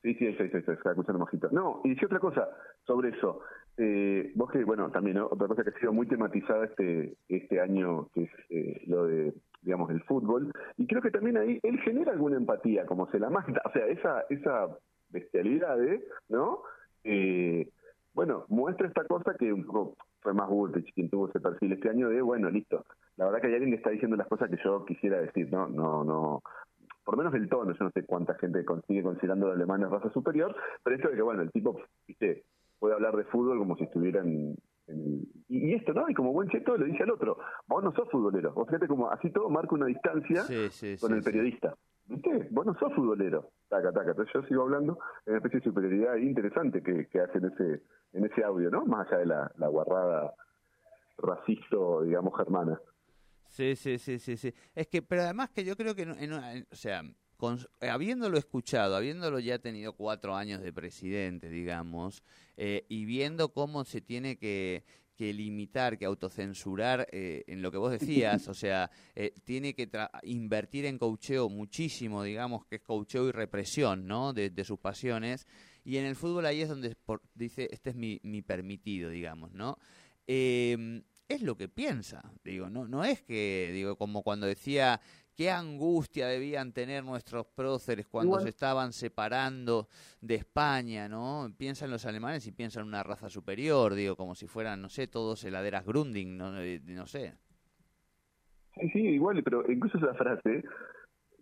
Sí, 0.04 0.12
sí, 0.16 0.26
sí, 0.37 0.49
sí, 0.50 0.58
estaba 0.58 0.90
escuchando 0.90 1.18
mojito. 1.18 1.49
No, 1.50 1.80
y 1.82 1.88
decía 1.88 2.04
otra 2.04 2.18
cosa 2.18 2.46
sobre 2.87 3.08
eso. 3.08 3.40
Eh, 3.78 4.32
vos 4.34 4.50
que, 4.50 4.62
bueno, 4.62 4.90
también 4.90 5.16
¿no? 5.16 5.28
otra 5.30 5.49
cosa 5.49 5.64
que 5.64 5.70
ha 5.70 5.80
sido 5.80 5.94
muy 5.94 6.06
tematizada 6.06 6.66
este 6.66 7.16
este 7.26 7.58
año, 7.58 8.11
que 8.12 8.25
es 8.25 8.30
eh, 8.50 8.82
lo 8.87 9.06
de, 9.06 9.32
digamos, 9.62 9.90
el 9.90 10.02
fútbol. 10.02 10.52
Y 10.76 10.87
creo 10.87 11.00
que 11.00 11.11
también 11.11 11.38
ahí 11.38 11.58
él 11.62 11.80
genera 11.80 12.12
alguna 12.12 12.37
empatía, 12.37 12.84
como 12.84 13.11
se 13.11 13.18
la 13.18 13.30
manda. 13.30 13.62
O 13.64 13.70
sea, 13.73 13.87
esa 13.87 14.26
esa 14.28 14.76
bestialidad, 15.08 15.82
¿eh? 15.82 16.04
¿no? 16.28 16.61
Eh, 17.02 17.70
bueno, 18.12 18.44
muestra 18.49 18.87
esta 18.87 19.04
cosa 19.04 19.34
que 19.38 19.54
un 19.54 19.64
poco 19.64 19.96
fue 20.20 20.34
más 20.34 20.50
Bullrich 20.50 20.92
quien 20.92 21.08
tuvo 21.08 21.30
ese 21.30 21.40
perfil 21.40 21.73
este 21.73 21.88
año 21.88 22.11
de, 22.11 22.20
bueno, 22.20 22.50
listo. 22.50 22.84
La 23.16 23.25
verdad 23.25 23.40
que 23.40 23.46
hay 23.46 23.54
alguien 23.54 23.70
que 23.70 23.78
está 23.78 23.88
diciendo 23.88 24.18
las 24.18 24.28
cosas 24.28 24.50
que 24.50 24.58
yo 24.62 24.84
quisiera 24.84 25.18
decir, 25.23 25.50
¿no? 25.50 25.66
No, 25.66 26.04
no 26.04 26.42
por 27.04 27.14
lo 27.16 27.18
menos 27.18 27.34
el 27.34 27.49
tono, 27.49 27.73
yo 27.73 27.84
no 27.84 27.90
sé 27.90 28.04
cuánta 28.04 28.34
gente 28.34 28.64
consigue 28.64 29.02
considerando 29.02 29.49
a 29.50 29.52
alemán 29.54 29.82
raza 29.90 30.11
superior, 30.11 30.54
pero 30.82 30.96
esto 30.96 31.08
de 31.11 31.16
que, 31.16 31.23
bueno, 31.23 31.42
el 31.42 31.52
tipo, 31.52 31.78
viste, 32.08 32.44
puede 32.78 32.94
hablar 32.94 33.16
de 33.16 33.25
fútbol 33.25 33.58
como 33.58 33.76
si 33.76 33.84
estuviera 33.84 34.20
en, 34.20 34.56
en 34.87 34.99
el- 35.00 35.28
y, 35.49 35.70
y 35.70 35.75
esto, 35.75 35.92
¿no? 35.92 36.08
Y 36.08 36.14
como 36.14 36.32
buen 36.32 36.49
cheto 36.49 36.76
le 36.76 36.87
dice 36.87 37.02
al 37.02 37.11
otro, 37.11 37.37
vos 37.66 37.84
no 37.84 37.92
sos 37.92 38.11
futbolero. 38.11 38.52
Vos 38.54 38.66
fíjate 38.66 38.88
como 38.88 39.11
así 39.11 39.30
todo 39.30 39.49
marca 39.50 39.75
una 39.75 39.87
distancia 39.87 40.42
Sí, 40.44 40.68
sí, 40.70 40.96
con 40.99 41.11
sí, 41.11 41.16
el 41.18 41.23
periodista. 41.23 41.75
¿Viste? 42.06 42.49
Vos 42.50 42.66
no 42.66 42.75
sos 42.78 42.92
futbolero. 42.94 43.49
Taca, 43.68 43.90
taca. 43.92 44.11
Entonces 44.11 44.32
yo 44.34 44.42
sigo 44.42 44.62
hablando 44.62 44.99
de 45.25 45.32
una 45.32 45.38
especie 45.38 45.61
de 45.61 45.64
superioridad 45.64 46.16
interesante 46.16 46.82
que, 46.82 47.06
que 47.08 47.20
hace 47.20 47.38
en 47.38 47.44
ese, 47.46 47.82
en 48.12 48.25
ese 48.26 48.44
audio, 48.44 48.70
¿no? 48.70 48.84
Más 48.84 49.06
allá 49.08 49.18
de 49.18 49.26
la, 49.26 49.52
la 49.56 49.68
guarrada 49.68 50.34
racista, 51.18 51.76
digamos, 52.04 52.37
germana. 52.37 52.78
Sí, 53.54 53.76
sí, 53.76 53.99
sí, 53.99 54.18
sí, 54.18 54.37
sí. 54.37 54.52
Es 54.75 54.88
que, 54.88 55.00
pero 55.00 55.23
además 55.23 55.50
que 55.50 55.64
yo 55.64 55.76
creo 55.76 55.94
que, 55.94 56.02
en 56.02 56.11
en- 56.32 56.66
o 56.70 56.75
sea, 56.76 57.02
con- 57.37 57.58
habiéndolo 57.80 58.37
escuchado, 58.37 58.96
habiéndolo 58.96 59.38
ya 59.38 59.58
tenido 59.61 59.92
cuatro 59.92 60.34
años 60.34 60.61
de 60.61 60.73
presidente, 60.73 61.49
digamos, 61.49 62.25
eh, 62.56 62.84
y 62.88 63.04
viendo 63.04 63.52
cómo 63.52 63.84
se 63.84 64.00
tiene 64.00 64.37
que, 64.38 64.82
que 65.16 65.32
limitar, 65.32 65.99
que 65.99 66.04
autocensurar 66.04 67.06
eh, 67.12 67.44
en 67.46 67.62
lo 67.62 67.70
que 67.70 67.78
vos 67.78 67.92
decías, 67.92 68.49
o 68.49 68.54
sea, 68.54 68.90
eh, 69.14 69.32
tiene 69.44 69.73
que 69.75 69.88
tra- 69.88 70.11
invertir 70.25 70.84
en 70.87 70.99
coacheo 70.99 71.49
muchísimo, 71.49 72.25
digamos, 72.25 72.66
que 72.66 72.76
es 72.76 72.82
coacheo 72.82 73.28
y 73.28 73.30
represión, 73.30 74.08
¿no? 74.08 74.32
De, 74.32 74.50
de 74.50 74.64
sus 74.64 74.80
pasiones. 74.80 75.46
Y 75.84 75.99
en 75.99 76.06
el 76.06 76.16
fútbol 76.16 76.46
ahí 76.46 76.62
es 76.62 76.68
donde 76.68 76.96
dice, 77.34 77.68
este 77.70 77.90
es 77.90 77.96
mi, 77.96 78.18
mi 78.25 78.42
permitido, 78.42 79.11
digamos, 79.11 79.52
¿no? 79.52 79.78
Eh, 80.26 81.02
es 81.28 81.43
lo 81.43 81.57
que 81.57 81.69
piensa, 81.69 82.33
digo, 82.45 82.69
no, 82.69 82.87
no 82.87 83.04
es 83.04 83.23
que, 83.23 83.71
digo, 83.73 83.97
como 83.97 84.23
cuando 84.23 84.47
decía 84.47 85.00
qué 85.35 85.50
angustia 85.50 86.28
debían 86.28 86.73
tener 86.73 87.02
nuestros 87.02 87.47
próceres 87.47 88.07
cuando 88.07 88.38
se 88.40 88.50
estaban 88.50 88.93
separando 88.93 89.88
de 90.21 90.37
España, 90.37 91.09
¿no? 91.09 91.52
Piensan 91.57 91.90
los 91.90 92.07
alemanes 92.07 92.47
y 92.47 92.52
piensan 92.52 92.87
una 92.87 93.02
raza 93.02 93.28
superior, 93.28 93.95
digo, 93.95 94.16
como 94.16 94.35
si 94.35 94.47
fueran, 94.47 94.81
no 94.81 94.88
sé, 94.88 95.07
todos 95.09 95.43
heladeras 95.45 95.85
Grunding, 95.85 96.37
no, 96.37 96.61
Eh, 96.61 96.81
no 96.85 97.07
sé. 97.07 97.35
Sí, 98.75 98.90
sí, 98.90 99.00
igual, 99.00 99.43
pero 99.43 99.71
incluso 99.71 99.99
esa 99.99 100.14
frase, 100.14 100.62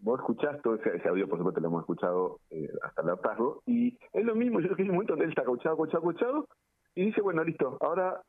vos 0.00 0.20
escuchás 0.20 0.60
todo 0.62 0.76
ese, 0.76 0.96
ese 0.96 1.08
audio, 1.08 1.28
por 1.28 1.38
supuesto 1.38 1.60
lo 1.60 1.68
hemos 1.68 1.82
escuchado 1.82 2.40
eh, 2.50 2.68
hasta 2.82 3.02
el 3.02 3.10
hartazgo, 3.10 3.62
y 3.66 3.98
es 4.12 4.24
lo 4.24 4.34
mismo, 4.34 4.60
yo 4.60 4.66
creo 4.68 4.76
que 4.76 4.82
hay 4.82 4.88
un 4.88 4.94
momento 4.94 5.14
él 5.14 5.30
está 5.30 5.44
coachado, 5.44 5.76
coachado, 5.76 6.02
coachado, 6.02 6.48
y 6.94 7.06
dice, 7.06 7.20
bueno, 7.20 7.42
listo, 7.42 7.78
ahora 7.80 8.20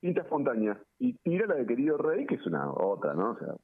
pinta 0.00 0.22
espontánea, 0.22 0.80
y 0.98 1.14
tira 1.18 1.46
la 1.46 1.56
de 1.56 1.66
Querido 1.66 1.98
Rey, 1.98 2.26
que 2.26 2.36
es 2.36 2.46
una 2.46 2.70
otra, 2.72 3.14
¿no? 3.14 3.32
O 3.32 3.38
sea, 3.38 3.54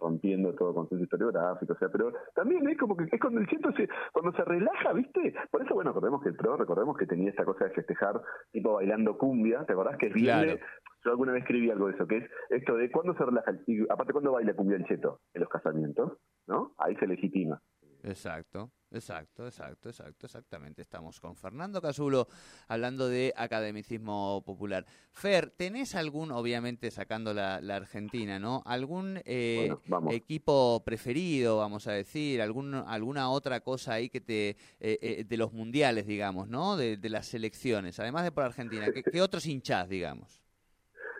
rompiendo 0.00 0.54
todo 0.54 0.74
concepto 0.74 1.02
historiográfico, 1.02 1.72
o 1.72 1.76
sea, 1.76 1.88
pero 1.88 2.12
también 2.34 2.68
es 2.68 2.78
como 2.78 2.96
que 2.96 3.04
es 3.10 3.20
cuando 3.20 3.40
el 3.40 3.48
cheto 3.48 3.72
se, 3.72 3.88
cuando 4.12 4.32
se 4.32 4.44
relaja, 4.44 4.92
¿viste? 4.92 5.34
Por 5.50 5.62
eso, 5.62 5.74
bueno, 5.74 5.90
recordemos 5.90 6.22
que 6.22 6.28
el 6.28 6.36
pro, 6.36 6.56
recordemos 6.56 6.96
que 6.96 7.06
tenía 7.06 7.30
esta 7.30 7.44
cosa 7.44 7.64
de 7.64 7.70
festejar, 7.72 8.20
tipo 8.52 8.74
bailando 8.74 9.18
cumbia, 9.18 9.64
¿te 9.64 9.72
acordás? 9.72 9.96
Que 9.98 10.06
es 10.06 10.14
bien 10.14 10.26
Claro. 10.26 10.58
yo 11.04 11.10
alguna 11.10 11.32
vez 11.32 11.42
escribí 11.42 11.70
algo 11.70 11.88
de 11.88 11.94
eso, 11.94 12.06
que 12.06 12.18
es 12.18 12.30
esto 12.50 12.76
de 12.76 12.90
cuándo 12.90 13.14
se 13.14 13.24
relaja, 13.24 13.52
y 13.66 13.82
aparte 13.90 14.12
cuándo 14.12 14.32
baila 14.32 14.54
cumbia 14.54 14.76
el 14.76 14.84
cheto, 14.84 15.20
en 15.34 15.40
los 15.40 15.50
casamientos, 15.50 16.18
¿no? 16.46 16.74
Ahí 16.78 16.94
se 16.96 17.06
legitima. 17.06 17.60
Exacto, 18.04 18.70
exacto, 18.90 19.46
exacto, 19.46 19.88
exacto, 19.88 20.26
exactamente. 20.26 20.82
Estamos 20.82 21.20
con 21.20 21.36
Fernando 21.36 21.80
Casulo 21.80 22.28
hablando 22.68 23.08
de 23.08 23.32
academicismo 23.36 24.42
popular. 24.44 24.86
Fer, 25.12 25.50
¿tenés 25.50 25.94
algún, 25.94 26.30
obviamente 26.32 26.90
sacando 26.90 27.34
la, 27.34 27.60
la 27.60 27.76
Argentina, 27.76 28.38
¿no? 28.38 28.62
¿Algún 28.66 29.20
eh, 29.24 29.74
Bueno, 29.86 30.10
equipo 30.10 30.82
preferido, 30.84 31.58
vamos 31.58 31.86
a 31.86 31.92
decir? 31.92 32.40
¿Algún, 32.40 32.74
¿Alguna 32.74 33.30
otra 33.30 33.60
cosa 33.60 33.94
ahí 33.94 34.08
que 34.08 34.20
te, 34.20 34.50
eh, 34.50 34.56
eh, 34.80 35.24
de 35.26 35.36
los 35.36 35.52
mundiales, 35.52 36.06
digamos, 36.06 36.48
¿no? 36.48 36.76
De, 36.76 36.96
de 36.96 37.08
las 37.08 37.26
selecciones, 37.26 37.98
además 38.00 38.24
de 38.24 38.32
por 38.32 38.44
Argentina. 38.44 38.90
¿Qué, 38.92 39.02
qué 39.02 39.20
otros 39.20 39.46
hinchás, 39.46 39.88
digamos? 39.88 40.40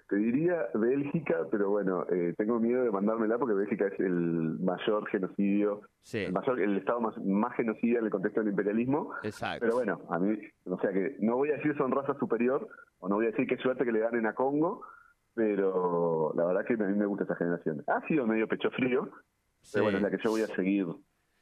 Te 0.08 0.16
diría 0.16 0.68
Bélgica, 0.74 1.46
pero 1.50 1.68
bueno, 1.70 2.06
eh, 2.10 2.34
tengo 2.38 2.58
miedo 2.58 2.82
de 2.82 2.90
mandármela 2.90 3.36
porque 3.38 3.54
Bélgica 3.54 3.88
es 3.88 4.00
el 4.00 4.58
mayor 4.60 5.06
genocidio, 5.10 5.82
Sí, 6.00 6.18
el 6.20 6.32
mayor, 6.32 6.58
el 6.60 6.78
estado 6.78 7.00
más, 7.02 7.18
más 7.24 7.54
genocida 7.56 7.98
en 7.98 8.06
el 8.06 8.10
contexto 8.10 8.40
del 8.40 8.48
imperialismo. 8.50 9.12
exacto. 9.22 9.60
Pero 9.60 9.74
bueno, 9.74 10.00
a 10.08 10.18
mí, 10.18 10.38
o 10.64 10.78
sea 10.80 10.92
que 10.92 11.16
no 11.20 11.36
voy 11.36 11.50
a 11.50 11.56
decir 11.56 11.76
son 11.76 11.90
raza 11.92 12.14
superior, 12.18 12.66
o 13.00 13.08
no 13.08 13.16
voy 13.16 13.26
a 13.26 13.30
decir 13.32 13.46
qué 13.46 13.58
suerte 13.58 13.84
que 13.84 13.92
le 13.92 14.00
ganen 14.00 14.24
a 14.26 14.34
Congo, 14.34 14.82
pero 15.34 16.32
la 16.36 16.44
verdad 16.46 16.64
que 16.66 16.74
a 16.74 16.86
mí 16.86 16.96
me 16.96 17.06
gusta 17.06 17.24
esa 17.24 17.36
generación. 17.36 17.84
Ha 17.86 18.06
sido 18.08 18.26
medio 18.26 18.48
pecho 18.48 18.70
frío, 18.70 19.10
Sí. 19.60 19.72
pero 19.74 19.84
bueno, 19.84 19.98
es 19.98 20.02
la 20.04 20.10
que 20.10 20.18
yo 20.24 20.30
voy 20.30 20.42
a 20.42 20.46
seguir. 20.48 20.86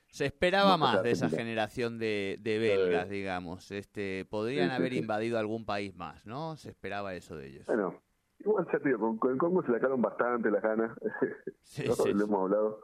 Se 0.09 0.27
esperaba 0.27 0.77
más 0.77 1.03
de 1.03 1.11
esa 1.11 1.29
generación 1.29 1.99
de, 1.99 2.39
de 2.41 2.59
belgas, 2.59 3.09
digamos. 3.09 3.71
Este, 3.71 4.25
podrían 4.29 4.71
Sí, 4.71 4.75
haber 4.77 4.93
invadido 4.95 5.39
algún 5.39 5.65
país 5.67 5.95
más, 5.95 6.25
¿no? 6.27 6.57
Se 6.57 6.71
esperaba 6.71 7.15
eso 7.15 7.37
de 7.37 7.49
ellos. 7.49 7.67
Bueno, 7.67 8.01
igual 8.41 8.67
ya 8.73 8.79
te 8.79 8.89
digo, 8.89 9.01
con, 9.01 9.19
con 9.19 9.33
el 9.33 9.39
Congo 9.39 9.63
se 9.63 9.73
sacaron 9.73 10.01
bastante 10.03 10.51
las 10.51 10.63
ganas, 10.63 10.97
Sí, 11.63 11.85
¿no? 11.87 11.95
sí, 11.95 12.13
lo 12.13 12.25
hemos 12.25 12.43
hablado. 12.43 12.81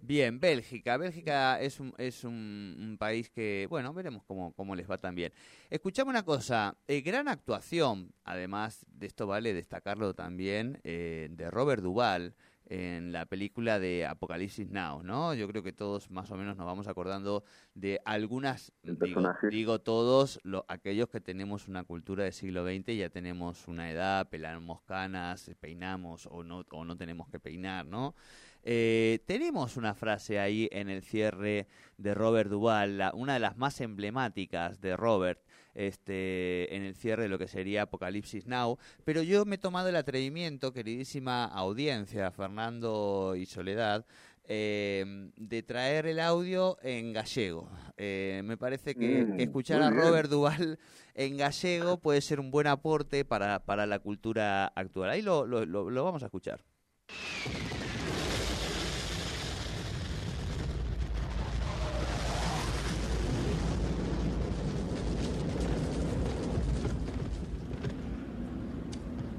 Bien, 0.00 0.38
Bélgica. 0.38 0.96
Bélgica 0.96 1.60
es 1.60 1.80
un, 1.80 1.92
es 1.98 2.22
un, 2.22 2.76
un 2.78 2.96
país 2.98 3.30
que, 3.30 3.66
bueno, 3.68 3.92
veremos 3.92 4.22
cómo, 4.24 4.52
cómo 4.54 4.76
les 4.76 4.88
va 4.88 4.96
también. 4.96 5.32
Escuchame 5.70 6.10
una 6.10 6.24
cosa, 6.24 6.76
eh, 6.86 7.00
gran 7.00 7.26
actuación, 7.26 8.12
además 8.24 8.86
de 8.88 9.08
esto 9.08 9.26
vale 9.26 9.52
destacarlo 9.54 10.14
también, 10.14 10.80
eh, 10.84 11.28
de 11.32 11.50
Robert 11.50 11.82
Duvall 11.82 12.34
en 12.70 13.12
la 13.12 13.24
película 13.26 13.78
de 13.78 14.06
Apocalipsis 14.06 14.70
Now, 14.70 15.02
¿no? 15.02 15.34
Yo 15.34 15.48
creo 15.48 15.62
que 15.62 15.72
todos 15.72 16.10
más 16.10 16.30
o 16.30 16.36
menos 16.36 16.56
nos 16.56 16.66
vamos 16.66 16.86
acordando 16.88 17.44
de 17.74 18.00
algunas, 18.04 18.72
digo, 19.06 19.20
digo 19.50 19.80
todos, 19.80 20.38
lo- 20.42 20.64
aquellos 20.68 21.08
que 21.08 21.20
tenemos 21.20 21.66
una 21.68 21.84
cultura 21.84 22.24
del 22.24 22.32
siglo 22.32 22.64
XX, 22.64 22.96
ya 22.96 23.08
tenemos 23.10 23.66
una 23.68 23.90
edad, 23.90 24.28
pelamos 24.28 24.82
canas, 24.82 25.50
peinamos 25.60 26.26
o 26.30 26.44
no, 26.44 26.64
o 26.70 26.84
no 26.84 26.96
tenemos 26.96 27.28
que 27.28 27.40
peinar, 27.40 27.86
¿no? 27.86 28.14
Eh, 28.62 29.20
tenemos 29.26 29.76
una 29.76 29.94
frase 29.94 30.38
ahí 30.38 30.68
en 30.72 30.88
el 30.90 31.02
cierre 31.02 31.68
de 31.96 32.14
Robert 32.14 32.50
Duvall, 32.50 32.98
la- 32.98 33.12
una 33.14 33.34
de 33.34 33.40
las 33.40 33.56
más 33.56 33.80
emblemáticas 33.80 34.80
de 34.80 34.96
Robert, 34.96 35.40
este, 35.78 36.74
en 36.74 36.82
el 36.82 36.94
cierre 36.96 37.22
de 37.22 37.28
lo 37.28 37.38
que 37.38 37.46
sería 37.48 37.82
Apocalipsis 37.82 38.46
Now, 38.46 38.78
pero 39.04 39.22
yo 39.22 39.44
me 39.44 39.54
he 39.54 39.58
tomado 39.58 39.88
el 39.88 39.96
atrevimiento, 39.96 40.72
queridísima 40.72 41.44
audiencia, 41.44 42.30
Fernando 42.32 43.34
y 43.36 43.46
Soledad, 43.46 44.04
eh, 44.50 45.30
de 45.36 45.62
traer 45.62 46.06
el 46.06 46.18
audio 46.20 46.78
en 46.82 47.12
gallego. 47.12 47.70
Eh, 47.96 48.40
me 48.44 48.56
parece 48.56 48.94
que, 48.94 49.24
Mm, 49.24 49.36
que 49.36 49.42
escuchar 49.44 49.82
a. 49.82 49.90
Robert 49.90 50.28
Duvall 50.30 50.78
en 51.14 51.36
gallego 51.36 51.98
puede 51.98 52.20
ser 52.22 52.40
un 52.40 52.50
buen 52.50 52.66
aporte 52.66 53.24
para, 53.24 53.60
para 53.60 53.86
la 53.86 53.98
cultura 54.00 54.66
actual. 54.74 55.10
Ahí 55.10 55.22
lo, 55.22 55.46
lo- 55.46 55.64
lo- 55.66 55.90
lo 55.90 56.04
vamos 56.04 56.22
a 56.22 56.26
escuchar. 56.26 56.60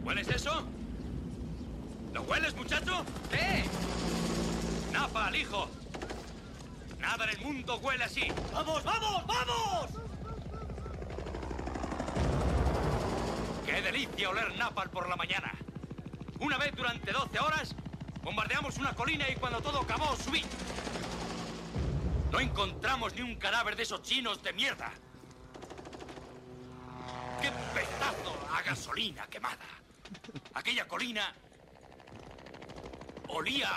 ¿Hueles 0.03 0.27
eso? 0.29 0.63
¿Lo 2.13 2.21
hueles, 2.23 2.55
muchacho? 2.55 3.03
¿Qué? 3.31 3.63
Napal, 4.91 5.35
hijo. 5.35 5.67
Nada 6.99 7.25
en 7.25 7.29
el 7.31 7.37
huele 7.77 8.03
así. 8.03 8.27
¡Vamos, 8.53 8.83
vamos, 8.83 9.25
vamos! 9.25 9.89
¡Qué 13.65 13.81
delicia 13.81 14.29
oler 14.29 14.55
napal 14.57 14.89
por 14.89 15.07
la 15.07 15.15
mañana! 15.15 15.51
Una 16.39 16.57
vez 16.57 16.75
durante 16.75 17.11
12 17.11 17.39
horas, 17.39 17.75
bombardeamos 18.23 18.77
una 18.77 18.93
colina 18.93 19.29
y 19.29 19.35
cuando 19.35 19.61
todo 19.61 19.81
acabó, 19.81 20.15
subí. 20.15 20.43
No 22.31 22.39
encontramos 22.39 23.13
ni 23.15 23.21
un 23.21 23.35
cadáver 23.35 23.75
de 23.75 23.83
esos 23.83 24.01
chinos 24.01 24.41
de 24.43 24.53
mierda. 24.53 24.91
¡Qué 27.41 27.51
pedazo 27.73 28.37
a 28.53 28.61
gasolina 28.61 29.27
quemada! 29.27 29.65
Aquella 30.53 30.87
colina 30.87 31.33
olía 33.27 33.69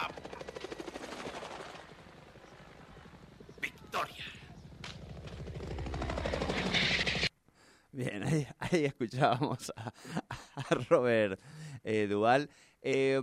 Bien, 7.93 8.23
ahí, 8.23 8.85
escuchábamos 8.85 9.71
a, 9.77 9.93
Robert 10.89 11.39
eh, 11.85 12.07
Duval. 12.09 12.49
Eh, 12.81 13.21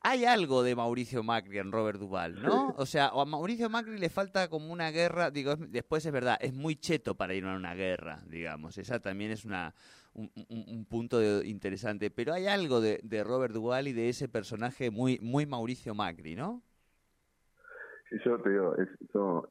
hay 0.00 0.24
algo 0.24 0.62
de 0.62 0.74
Mauricio 0.74 1.22
Macri 1.22 1.58
en 1.58 1.70
Robert 1.70 1.98
Duval, 1.98 2.40
¿no? 2.40 2.68
O 2.78 2.86
sea, 2.86 3.08
a 3.08 3.24
Mauricio 3.26 3.68
Macri 3.68 3.98
le 3.98 4.08
falta 4.08 4.48
como 4.48 4.72
una 4.72 4.90
guerra, 4.90 5.30
digo, 5.30 5.52
es- 5.52 5.70
después 5.70 6.06
es 6.06 6.12
verdad, 6.12 6.38
es 6.40 6.54
muy 6.54 6.76
cheto 6.76 7.14
para 7.16 7.34
ir 7.34 7.44
a 7.44 7.54
una 7.56 7.74
guerra, 7.74 8.22
digamos. 8.26 8.78
Esa 8.78 9.00
también 9.00 9.32
es 9.32 9.44
una 9.44 9.74
un, 10.14 10.30
un- 10.48 10.64
un 10.68 10.84
punto 10.86 11.42
interesante. 11.44 12.10
Pero 12.10 12.32
hay 12.32 12.46
algo 12.46 12.80
de, 12.80 13.00
de 13.02 13.22
Robert 13.22 13.52
Duval 13.52 13.86
y 13.88 13.92
de 13.92 14.08
ese 14.08 14.28
personaje 14.28 14.90
muy, 14.90 15.18
muy 15.20 15.44
Mauricio 15.46 15.94
Macri, 15.94 16.34
¿no? 16.36 16.62
Yo 18.24 18.38
te 18.38 18.50
digo, 18.50 18.74
es, 18.76 18.88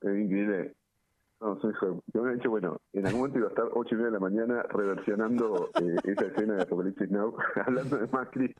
increíble. 0.04 0.74
No, 1.40 1.60
soy 1.60 1.72
hijo. 1.72 2.04
Yo 2.14 2.24
me 2.24 2.32
he 2.32 2.36
dicho, 2.36 2.50
bueno, 2.50 2.82
en 2.94 3.06
algún 3.06 3.22
momento 3.22 3.40
iba 3.40 3.48
a 3.48 3.52
estar 3.52 3.66
ocho 3.74 3.94
y 3.94 3.98
media 3.98 4.08
de 4.08 4.14
la 4.14 4.20
mañana 4.20 4.64
reversionando 4.64 5.70
eh, 5.82 5.96
esa 6.06 6.26
escena 6.26 6.56
de 6.56 6.64
Apocalipsis 6.64 7.12
Now, 7.12 7.36
hablando 7.66 7.98
de 7.98 8.08
Macri. 8.08 8.56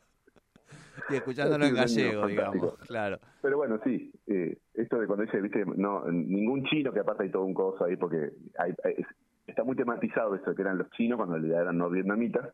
Y 1.10 1.14
escuchándolo 1.16 1.64
en 1.64 1.70
Sí, 1.70 1.76
gallego, 1.76 2.26
digamos. 2.26 2.78
Claro. 2.86 3.18
Pero 3.42 3.56
bueno, 3.56 3.80
sí, 3.82 4.12
eh, 4.26 4.58
esto 4.74 4.98
de 5.00 5.06
cuando 5.06 5.24
dice, 5.24 5.40
viste, 5.40 5.64
no, 5.76 6.04
ningún 6.08 6.64
chino, 6.64 6.92
que 6.92 7.00
aparte 7.00 7.24
hay 7.24 7.30
todo 7.30 7.44
un 7.44 7.54
coso 7.54 7.84
ahí, 7.84 7.96
porque 7.96 8.30
hay, 8.58 8.72
hay- 8.84 9.04
está 9.46 9.64
muy 9.64 9.74
tematizado 9.74 10.34
eso 10.34 10.54
que 10.54 10.62
eran 10.62 10.78
los 10.78 10.90
chinos 10.90 11.16
cuando 11.16 11.36
en 11.36 11.42
realidad 11.42 11.62
eran 11.62 11.78
no 11.78 11.88
vietnamitas, 11.90 12.52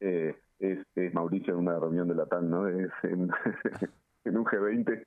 eh, 0.00 0.34
es, 0.58 0.78
es 0.96 1.14
Mauricio 1.14 1.54
en 1.54 1.60
una 1.60 1.78
reunión 1.78 2.08
de 2.08 2.14
la 2.14 2.26
TAN, 2.26 2.50
¿no? 2.50 2.68
Es 2.68 2.90
en, 3.04 3.30
en 4.24 4.36
un 4.36 4.44
G20. 4.44 5.04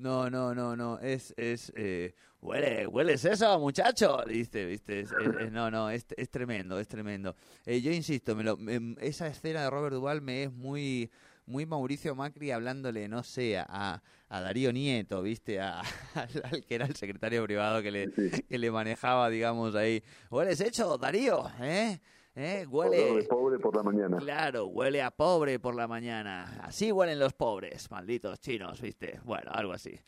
No, 0.00 0.30
no, 0.30 0.54
no, 0.54 0.74
no, 0.76 0.98
es, 1.00 1.34
es, 1.36 1.70
eh, 1.76 2.14
huele, 2.40 2.86
hueles 2.86 3.22
eso, 3.26 3.58
muchacho, 3.58 4.22
viste, 4.26 4.64
viste, 4.64 5.00
es- 5.00 5.12
es- 5.12 5.36
es- 5.46 5.52
no, 5.52 5.70
no, 5.70 5.90
es, 5.90 6.06
es 6.16 6.30
tremendo, 6.30 6.78
es 6.80 6.88
tremendo. 6.88 7.36
Eh, 7.66 7.82
yo 7.82 7.92
insisto, 7.92 8.34
me 8.34 8.42
lo, 8.42 8.56
me- 8.56 8.96
esa 9.02 9.26
escena 9.26 9.62
de 9.64 9.68
Robert 9.68 9.92
Duval 9.94 10.22
me 10.22 10.44
es 10.44 10.52
muy, 10.52 11.10
muy 11.44 11.66
Mauricio 11.66 12.14
Macri 12.14 12.50
hablándole, 12.50 13.08
no 13.08 13.22
sé, 13.22 13.58
a, 13.58 14.02
a 14.30 14.40
Darío 14.40 14.72
Nieto, 14.72 15.20
viste, 15.20 15.60
a, 15.60 15.80
al, 16.14 16.30
al 16.50 16.64
que 16.64 16.74
era 16.76 16.86
el 16.86 16.96
secretario 16.96 17.44
privado 17.44 17.82
que 17.82 17.90
le, 17.90 18.10
que 18.48 18.56
le 18.58 18.70
manejaba, 18.70 19.28
digamos, 19.28 19.74
ahí. 19.74 20.02
¿Hueles 20.30 20.62
hecho, 20.62 20.96
Darío? 20.96 21.44
¿Eh? 21.60 22.00
¿Eh? 22.40 22.66
Olor 22.70 22.90
de 22.90 23.12
Huele... 23.12 23.22
pobre 23.24 23.58
por 23.58 23.76
la 23.76 23.82
mañana. 23.82 24.16
Claro, 24.16 24.66
huele 24.66 25.02
a 25.02 25.10
pobre 25.10 25.58
por 25.58 25.74
la 25.74 25.86
mañana. 25.86 26.44
Así 26.62 26.90
huelen 26.90 27.18
los 27.18 27.34
pobres, 27.34 27.90
malditos 27.90 28.40
chinos, 28.40 28.80
¿viste? 28.80 29.20
Bueno, 29.24 29.50
algo 29.52 29.72
así. 29.72 29.98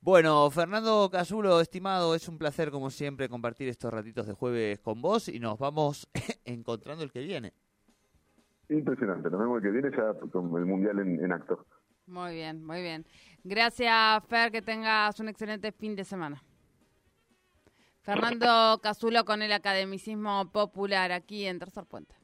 Bueno, 0.00 0.50
Fernando 0.50 1.10
Casulo, 1.10 1.60
estimado, 1.60 2.14
es 2.14 2.26
un 2.28 2.38
placer 2.38 2.70
como 2.70 2.90
siempre 2.90 3.28
compartir 3.28 3.68
estos 3.68 3.92
ratitos 3.92 4.26
de 4.26 4.32
jueves 4.32 4.80
con 4.80 5.02
vos 5.02 5.28
y 5.28 5.38
nos 5.38 5.58
vamos 5.58 6.08
encontrando 6.44 7.04
el 7.04 7.12
que 7.12 7.20
viene. 7.20 7.52
Impresionante. 8.70 9.28
Nos 9.30 9.40
vemos 9.40 9.58
el 9.58 9.62
que 9.62 9.70
viene 9.70 9.90
ya 9.96 10.14
con 10.30 10.56
el 10.56 10.64
Mundial 10.64 10.98
en, 11.00 11.22
en 11.22 11.32
acto. 11.32 11.66
Muy 12.06 12.34
bien, 12.34 12.64
muy 12.64 12.80
bien. 12.80 13.04
Gracias, 13.42 14.24
Fer, 14.26 14.50
que 14.50 14.62
tengas 14.62 15.20
un 15.20 15.28
excelente 15.28 15.70
fin 15.70 15.94
de 15.94 16.04
semana. 16.04 16.42
Fernando 18.04 18.80
Casulo 18.82 19.24
con 19.24 19.40
el 19.40 19.50
academicismo 19.50 20.50
popular 20.52 21.10
aquí 21.10 21.46
en 21.46 21.58
Tercer 21.58 21.86
Puente. 21.86 22.14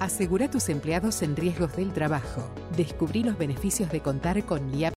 Asegura 0.00 0.50
tus 0.50 0.68
empleados 0.68 1.22
en 1.22 1.36
riesgos 1.36 1.76
del 1.76 1.92
trabajo. 1.92 2.52
Descubrí 2.76 3.22
los 3.22 3.38
beneficios 3.38 3.90
de 3.90 4.00
contar 4.00 4.44
con 4.44 4.72
LIAP 4.72 4.92